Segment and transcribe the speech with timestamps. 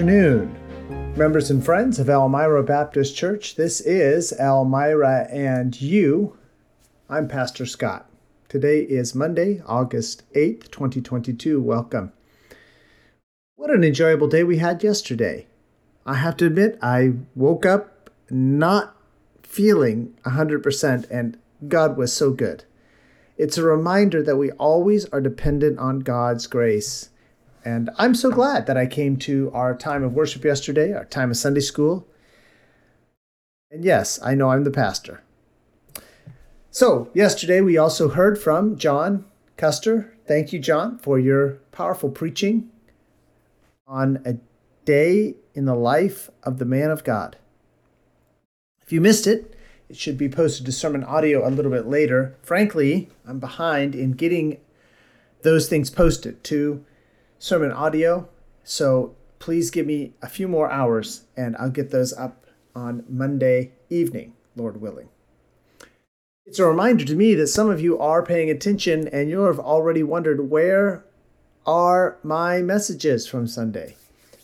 [0.00, 0.54] afternoon,
[1.14, 3.56] members and friends of Elmira Baptist Church.
[3.56, 6.38] This is Elmira and you.
[7.08, 8.08] I'm Pastor Scott.
[8.48, 11.60] Today is Monday, August 8th, 2022.
[11.60, 12.12] Welcome.
[13.56, 15.48] What an enjoyable day we had yesterday.
[16.06, 18.96] I have to admit, I woke up not
[19.50, 22.62] feeling 100%, and God was so good.
[23.36, 27.10] It's a reminder that we always are dependent on God's grace.
[27.64, 31.32] And I'm so glad that I came to our time of worship yesterday, our time
[31.32, 32.06] of Sunday school.
[33.72, 35.20] And yes, I know I'm the pastor.
[36.70, 39.24] So, yesterday we also heard from John
[39.56, 40.14] Custer.
[40.28, 42.70] Thank you, John, for your powerful preaching
[43.88, 44.36] on a
[44.84, 47.36] day in the life of the man of God.
[48.90, 49.54] If you missed it,
[49.88, 52.36] it should be posted to sermon audio a little bit later.
[52.42, 54.58] Frankly, I'm behind in getting
[55.42, 56.84] those things posted to
[57.38, 58.28] sermon audio,
[58.64, 63.70] so please give me a few more hours and I'll get those up on Monday
[63.90, 65.08] evening, Lord willing.
[66.44, 69.60] It's a reminder to me that some of you are paying attention and you have
[69.60, 71.04] already wondered where
[71.64, 73.94] are my messages from Sunday?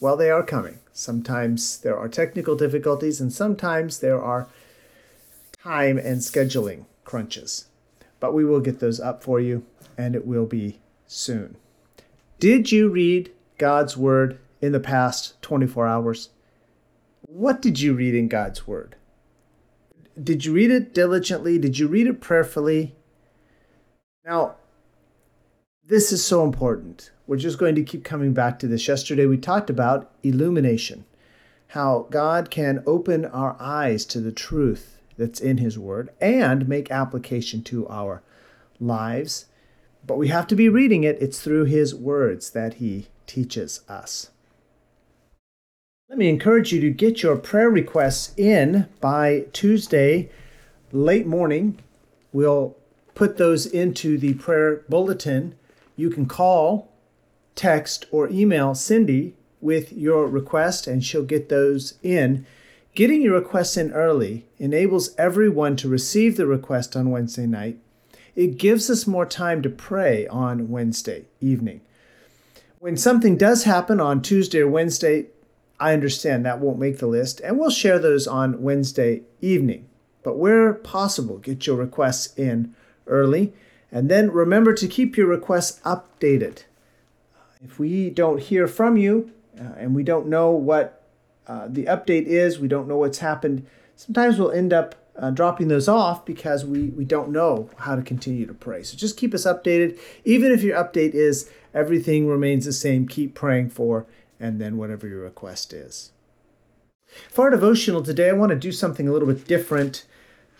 [0.00, 0.78] Well, they are coming.
[1.00, 4.48] Sometimes there are technical difficulties and sometimes there are
[5.62, 7.68] time and scheduling crunches.
[8.20, 9.64] But we will get those up for you
[9.96, 11.56] and it will be soon.
[12.38, 16.28] Did you read God's Word in the past 24 hours?
[17.22, 18.94] What did you read in God's Word?
[20.22, 21.56] Did you read it diligently?
[21.56, 22.94] Did you read it prayerfully?
[24.22, 24.56] Now,
[25.90, 27.10] this is so important.
[27.26, 28.86] We're just going to keep coming back to this.
[28.86, 31.04] Yesterday, we talked about illumination,
[31.68, 36.92] how God can open our eyes to the truth that's in His Word and make
[36.92, 38.22] application to our
[38.78, 39.46] lives.
[40.06, 44.30] But we have to be reading it, it's through His words that He teaches us.
[46.08, 50.30] Let me encourage you to get your prayer requests in by Tuesday,
[50.92, 51.80] late morning.
[52.32, 52.76] We'll
[53.16, 55.56] put those into the prayer bulletin.
[56.00, 56.90] You can call,
[57.54, 62.46] text, or email Cindy with your request, and she'll get those in.
[62.94, 67.78] Getting your requests in early enables everyone to receive the request on Wednesday night.
[68.34, 71.82] It gives us more time to pray on Wednesday evening.
[72.78, 75.26] When something does happen on Tuesday or Wednesday,
[75.78, 79.86] I understand that won't make the list, and we'll share those on Wednesday evening.
[80.22, 82.74] But where possible, get your requests in
[83.06, 83.52] early.
[83.92, 86.64] And then remember to keep your requests updated.
[87.62, 91.02] If we don't hear from you uh, and we don't know what
[91.46, 95.68] uh, the update is, we don't know what's happened, sometimes we'll end up uh, dropping
[95.68, 98.82] those off because we, we don't know how to continue to pray.
[98.82, 99.98] So just keep us updated.
[100.24, 104.06] Even if your update is everything remains the same, keep praying for
[104.38, 106.12] and then whatever your request is.
[107.28, 110.06] For our devotional today, I want to do something a little bit different.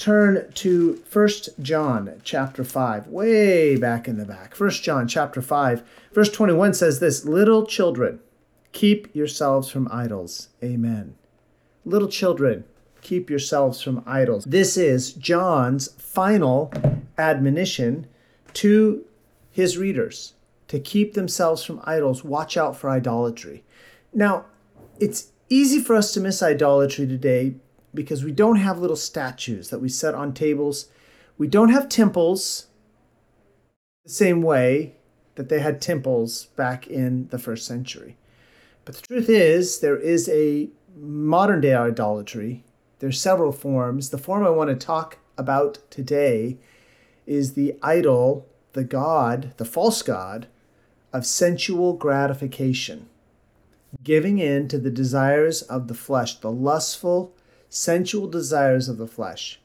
[0.01, 1.29] Turn to 1
[1.61, 4.59] John chapter 5, way back in the back.
[4.59, 5.83] 1 John chapter 5,
[6.15, 8.19] verse 21 says this Little children,
[8.73, 10.49] keep yourselves from idols.
[10.65, 11.17] Amen.
[11.85, 12.65] Little children,
[13.03, 14.47] keep yourselves from idols.
[14.47, 16.73] This is John's final
[17.19, 18.07] admonition
[18.55, 19.05] to
[19.51, 20.33] his readers
[20.69, 22.25] to keep themselves from idols.
[22.25, 23.65] Watch out for idolatry.
[24.15, 24.47] Now,
[24.99, 27.57] it's easy for us to miss idolatry today
[27.95, 30.89] because we don't have little statues that we set on tables.
[31.39, 32.67] We don't have temples
[34.05, 34.97] the same way
[35.35, 38.17] that they had temples back in the first century.
[38.85, 42.65] But the truth is, there is a modern day idolatry.
[42.99, 44.11] There's several forms.
[44.11, 46.59] The form I want to talk about today
[47.27, 50.47] is the idol, the god, the false god
[51.13, 53.09] of sensual gratification
[54.03, 57.35] giving in to the desires of the flesh, the lustful,
[57.71, 59.59] sensual desires of the flesh.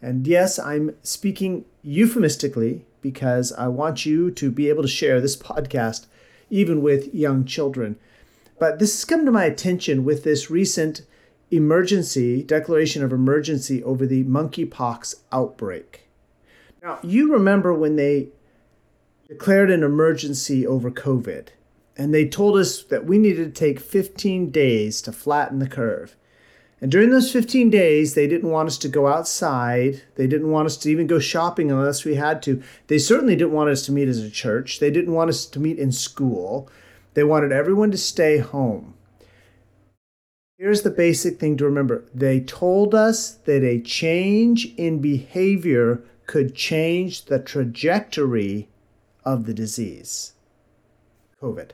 [0.00, 5.36] And yes, I'm speaking euphemistically because I want you to be able to share this
[5.36, 6.06] podcast
[6.50, 7.96] even with young children.
[8.58, 11.02] But this has come to my attention with this recent
[11.50, 16.08] emergency declaration of emergency over the monkeypox outbreak.
[16.82, 18.28] Now, you remember when they
[19.28, 21.48] declared an emergency over COVID
[21.96, 26.16] and they told us that we needed to take 15 days to flatten the curve.
[26.80, 30.02] And during those 15 days, they didn't want us to go outside.
[30.16, 32.62] They didn't want us to even go shopping unless we had to.
[32.88, 34.78] They certainly didn't want us to meet as a church.
[34.78, 36.68] They didn't want us to meet in school.
[37.14, 38.94] They wanted everyone to stay home.
[40.58, 46.54] Here's the basic thing to remember they told us that a change in behavior could
[46.54, 48.68] change the trajectory
[49.24, 50.32] of the disease,
[51.42, 51.70] COVID.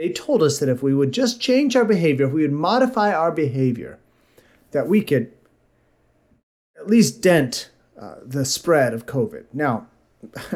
[0.00, 3.12] They told us that if we would just change our behavior, if we would modify
[3.12, 3.98] our behavior,
[4.70, 5.30] that we could
[6.74, 7.68] at least dent
[8.00, 9.44] uh, the spread of COVID.
[9.52, 9.88] Now,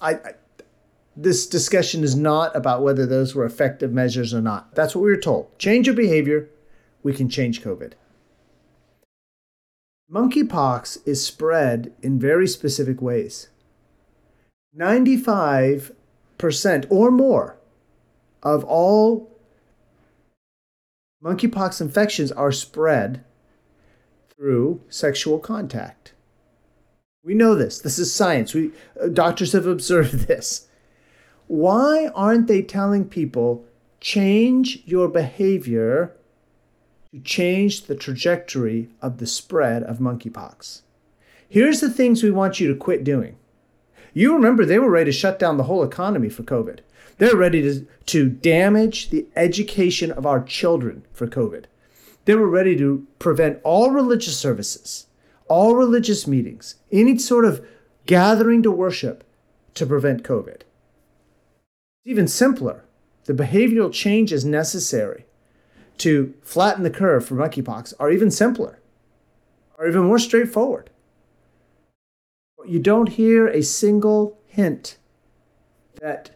[0.00, 0.34] I, I,
[1.16, 4.76] this discussion is not about whether those were effective measures or not.
[4.76, 5.58] That's what we were told.
[5.58, 6.48] Change your behavior,
[7.02, 7.94] we can change COVID.
[10.08, 13.48] Monkeypox is spread in very specific ways.
[14.78, 15.90] 95%
[16.90, 17.58] or more
[18.42, 19.38] of all
[21.22, 23.24] monkeypox infections are spread
[24.36, 26.12] through sexual contact.
[27.24, 27.78] We know this.
[27.78, 28.52] This is science.
[28.54, 30.66] We uh, doctors have observed this.
[31.46, 33.64] Why aren't they telling people
[34.00, 36.16] change your behavior
[37.12, 40.82] to change the trajectory of the spread of monkeypox?
[41.48, 43.36] Here's the things we want you to quit doing.
[44.14, 46.80] You remember they were ready to shut down the whole economy for COVID.
[47.18, 51.64] They're ready to, to damage the education of our children for COVID.
[52.24, 55.06] They were ready to prevent all religious services,
[55.48, 57.66] all religious meetings, any sort of
[58.06, 59.24] gathering to worship
[59.74, 60.62] to prevent COVID.
[60.62, 62.84] It's even simpler.
[63.24, 65.24] The behavioral changes necessary
[65.98, 68.80] to flatten the curve for monkeypox are even simpler,
[69.78, 70.90] are even more straightforward.
[72.66, 74.98] You don't hear a single hint
[76.00, 76.30] that,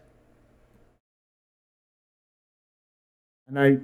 [3.47, 3.77] and I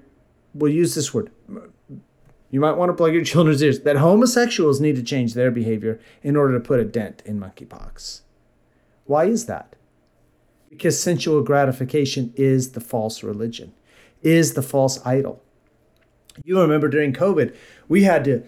[0.53, 1.31] will use this word,
[2.49, 5.99] you might want to plug your children's ears that homosexuals need to change their behavior
[6.21, 8.21] in order to put a dent in monkeypox.
[9.05, 9.75] Why is that?
[10.69, 13.73] Because sensual gratification is the false religion,
[14.21, 15.41] is the false idol.
[16.43, 17.55] You remember during COVID,
[17.87, 18.43] we had to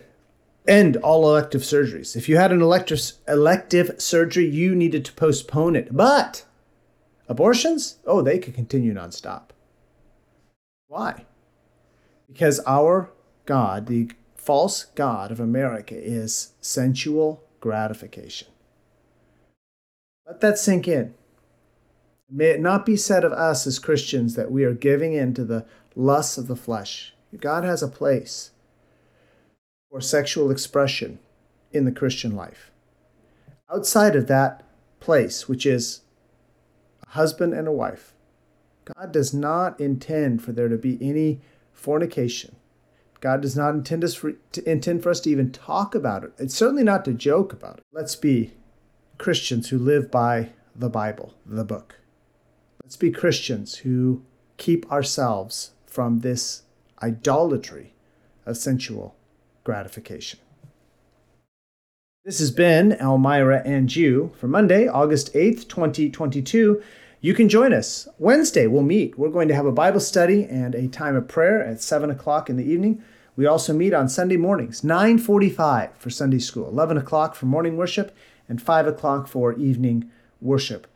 [0.68, 2.16] end all elective surgeries.
[2.16, 5.96] If you had an elective, elective surgery, you needed to postpone it.
[5.96, 6.46] But
[7.28, 9.50] abortions, oh, they could continue nonstop.
[10.88, 11.26] Why?
[12.28, 13.12] Because our
[13.46, 18.48] God, the false God of America, is sensual gratification.
[20.28, 21.14] Let that sink in.
[22.30, 25.46] May it not be said of us as Christians that we are giving in to
[25.46, 25.66] the
[25.96, 27.14] lusts of the flesh.
[27.40, 28.52] God has a place
[29.96, 31.20] for sexual expression
[31.72, 32.70] in the Christian life.
[33.74, 34.62] Outside of that
[35.00, 36.02] place, which is
[37.08, 38.14] a husband and a wife,
[38.84, 41.40] God does not intend for there to be any
[41.72, 42.58] fornication,
[43.22, 46.34] God does not intend us for, to, intend for us to even talk about it.
[46.38, 47.86] It's certainly not to joke about it.
[47.94, 48.52] Let's be
[49.18, 52.02] Christians who live by the Bible, the book.
[52.84, 54.24] Let's be Christians who
[54.58, 56.64] keep ourselves from this
[57.02, 57.94] idolatry
[58.46, 59.16] of sensual
[59.66, 60.40] gratification.
[62.24, 66.82] This has been Elmira and you for Monday, August 8th, 2022.
[67.20, 68.08] You can join us.
[68.18, 69.20] Wednesday, we'll meet.
[69.20, 72.50] We're going to have a Bible study and a time of prayer at 7 o'clock
[72.50, 73.04] in the evening.
[73.36, 78.16] We also meet on Sunday mornings, 9:45 for Sunday school, 11 o'clock for morning worship,
[78.48, 80.10] and 5 o'clock for evening
[80.40, 80.88] worship.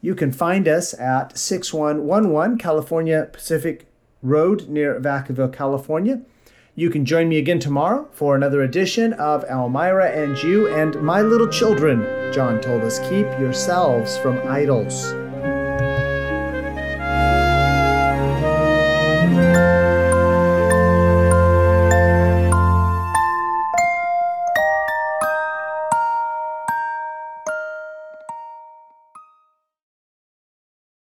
[0.00, 3.88] You can find us at 6111 California Pacific
[4.22, 6.20] Road near Vacaville, California.
[6.78, 11.22] You can join me again tomorrow for another edition of Elmira and You and My
[11.22, 12.06] Little Children.
[12.32, 15.12] John told us, keep yourselves from idols.